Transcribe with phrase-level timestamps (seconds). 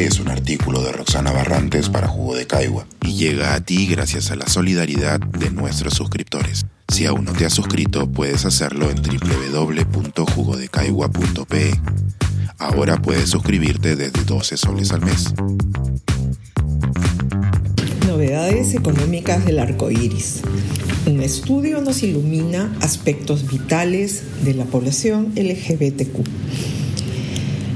[0.00, 4.30] Es un artículo de Roxana Barrantes para Jugo de Caigua y llega a ti gracias
[4.30, 6.64] a la solidaridad de nuestros suscriptores.
[6.88, 11.72] Si aún no te has suscrito, puedes hacerlo en www.jugodecaigua.pe.
[12.56, 15.34] Ahora puedes suscribirte desde 12 soles al mes.
[18.06, 20.40] Novedades económicas del arco iris.
[21.04, 26.24] Un estudio nos ilumina aspectos vitales de la población LGBTQ.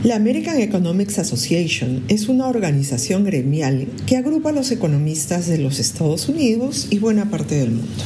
[0.04, 5.78] La American Economics Association es una organización gremial que agrupa a los economistas de los
[5.78, 8.04] Estados Unidos y buena parte del mundo.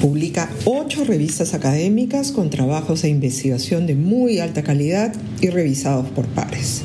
[0.00, 6.28] Publica ocho revistas académicas con trabajos de investigación de muy alta calidad y revisados por
[6.28, 6.82] pares.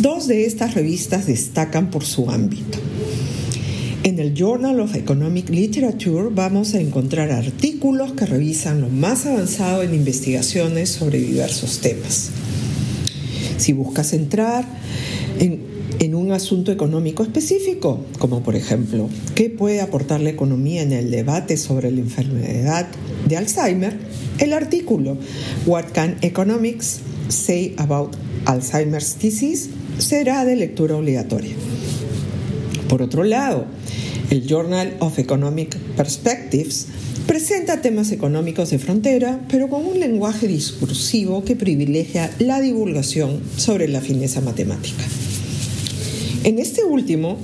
[0.00, 2.78] Dos de estas revistas destacan por su ámbito.
[4.04, 9.82] En el Journal of Economic Literature vamos a encontrar artículos que revisan lo más avanzado
[9.82, 12.30] en investigaciones sobre diversos temas.
[13.62, 14.64] Si buscas entrar
[15.38, 21.12] en, un asunto económico específico, como por ejemplo, ¿qué puede aportar la economía en el
[21.12, 22.88] debate sobre la enfermedad
[23.28, 23.96] de Alzheimer?
[24.38, 25.16] El artículo
[25.64, 31.54] What Can Economics Say About Alzheimer's Disease será de lectura obligatoria.
[32.88, 33.66] Por otro lado,
[34.32, 36.86] el Journal of Economic Perspectives
[37.26, 43.88] Presenta temas económicos de frontera, pero con un lenguaje discursivo que privilegia la divulgación sobre
[43.88, 45.04] la fineza matemática.
[46.44, 47.38] En este último,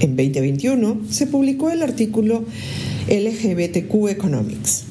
[0.00, 2.44] en 2021, se publicó el artículo
[3.08, 4.81] LGBTQ Economics.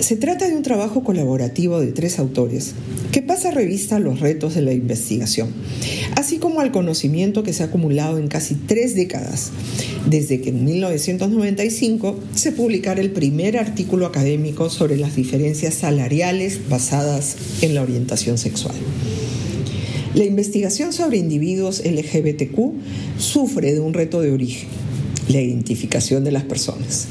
[0.00, 2.72] Se trata de un trabajo colaborativo de tres autores
[3.12, 5.50] que pasa revista a los retos de la investigación,
[6.16, 9.52] así como al conocimiento que se ha acumulado en casi tres décadas
[10.06, 17.36] desde que en 1995 se publicara el primer artículo académico sobre las diferencias salariales basadas
[17.62, 18.74] en la orientación sexual.
[20.14, 24.68] La investigación sobre individuos LGBTQ sufre de un reto de origen,
[25.28, 27.06] la identificación de las personas.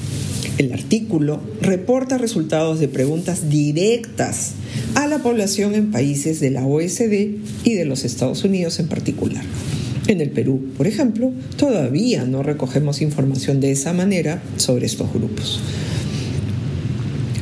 [0.57, 4.51] El artículo reporta resultados de preguntas directas
[4.93, 9.43] a la población en países de la OSD y de los Estados Unidos en particular.
[10.07, 15.59] En el Perú, por ejemplo, todavía no recogemos información de esa manera sobre estos grupos.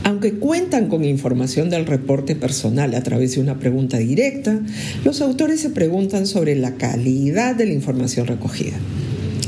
[0.04, 4.60] Aunque cuentan con información del reporte personal a través de una pregunta directa,
[5.04, 8.78] los autores se preguntan sobre la calidad de la información recogida.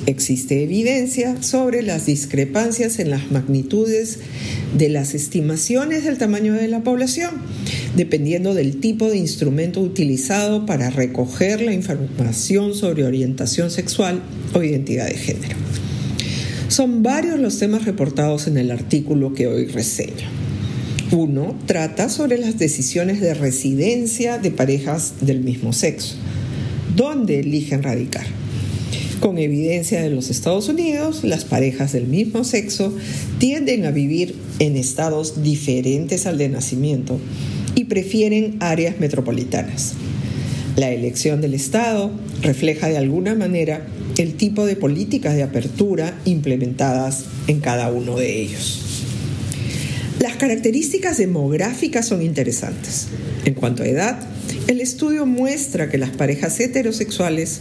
[0.06, 4.20] Existe evidencia sobre las discrepancias en las magnitudes
[4.78, 7.32] de las estimaciones del tamaño de la población,
[7.96, 14.22] dependiendo del tipo de instrumento utilizado para recoger la información sobre orientación sexual
[14.54, 15.56] o identidad de género.
[16.68, 20.28] Son varios los temas reportados en el artículo que hoy reseño.
[21.12, 26.16] Uno trata sobre las decisiones de residencia de parejas del mismo sexo.
[26.94, 28.26] ¿Dónde eligen radicar?
[29.20, 32.96] Con evidencia de los Estados Unidos, las parejas del mismo sexo
[33.40, 37.20] tienden a vivir en estados diferentes al de nacimiento
[37.76, 39.94] y prefieren áreas metropolitanas.
[40.76, 43.86] La elección del Estado refleja de alguna manera
[44.18, 48.80] el tipo de políticas de apertura implementadas en cada uno de ellos.
[50.20, 53.08] Las características demográficas son interesantes.
[53.46, 54.20] En cuanto a edad,
[54.68, 57.60] el estudio muestra que las parejas heterosexuales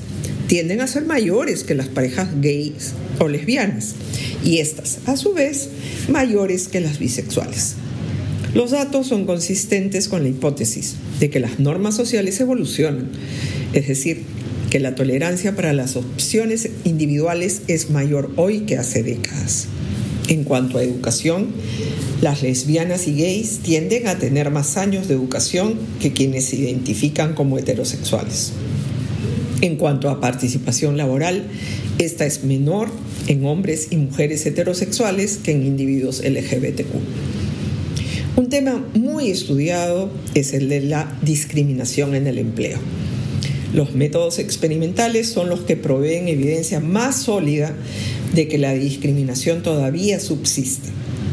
[0.53, 3.95] tienden a ser mayores que las parejas gays o lesbianas
[4.45, 5.71] y estas, a su vez,
[6.11, 7.77] mayores que las bisexuales.
[8.53, 13.09] Los datos son consistentes con la hipótesis de que las normas sociales evolucionan,
[13.73, 14.25] es decir,
[14.69, 19.69] que la tolerancia para las opciones individuales es mayor hoy que hace décadas.
[20.29, 21.47] En cuanto a educación,
[22.21, 27.35] las lesbianas y gays tienden a tener más años de educación que quienes se identifican
[27.35, 28.53] como heterosexuales.
[29.63, 31.45] En cuanto a participación laboral,
[31.99, 32.89] esta es menor
[33.29, 36.89] en hombres y mujeres heterosexuales que en individuos LGBTQ.
[38.35, 42.81] Un tema muy estudiado es el de la discriminación en el empleo.
[43.73, 47.73] Los métodos experimentales son los que proveen evidencia más sólida
[48.35, 50.89] de que la discriminación todavía subsiste,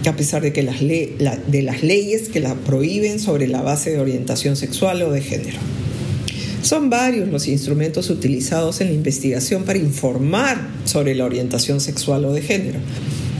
[0.08, 4.00] a pesar de, que las, de las leyes que la prohíben sobre la base de
[4.00, 5.58] orientación sexual o de género.
[6.62, 12.34] Son varios los instrumentos utilizados en la investigación para informar sobre la orientación sexual o
[12.34, 12.80] de género.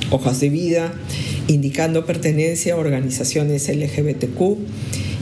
[0.10, 0.94] Hojas de vida,
[1.48, 4.58] indicando pertenencia a organizaciones LGBTQ,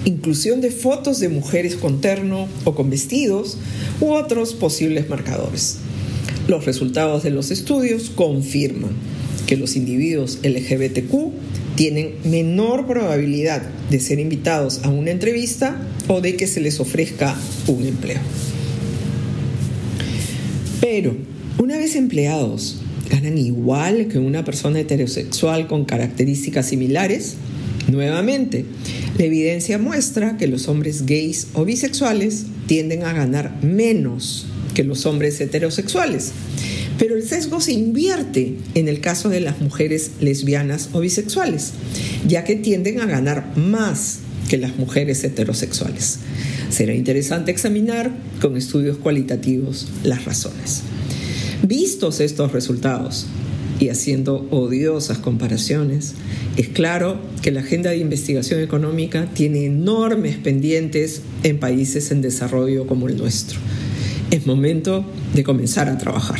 [0.05, 3.57] inclusión de fotos de mujeres con terno o con vestidos
[3.99, 5.77] u otros posibles marcadores.
[6.47, 8.91] Los resultados de los estudios confirman
[9.47, 11.31] que los individuos LGBTQ
[11.77, 17.37] tienen menor probabilidad de ser invitados a una entrevista o de que se les ofrezca
[17.67, 18.19] un empleo.
[20.81, 21.15] Pero,
[21.59, 22.81] una vez empleados,
[23.11, 27.35] ¿ganan igual que una persona heterosexual con características similares?
[27.87, 28.65] Nuevamente,
[29.17, 35.05] la evidencia muestra que los hombres gays o bisexuales tienden a ganar menos que los
[35.05, 36.31] hombres heterosexuales.
[36.97, 41.73] Pero el sesgo se invierte en el caso de las mujeres lesbianas o bisexuales,
[42.27, 46.19] ya que tienden a ganar más que las mujeres heterosexuales.
[46.69, 48.11] Será interesante examinar
[48.41, 50.81] con estudios cualitativos las razones.
[51.63, 53.27] Vistos estos resultados
[53.79, 56.15] y haciendo odiosas comparaciones,
[56.55, 62.87] es claro que la agenda de investigación económica tiene enormes pendientes en países en desarrollo
[62.87, 63.59] como el nuestro.
[64.31, 65.05] Es momento
[65.35, 66.39] de comenzar a trabajar.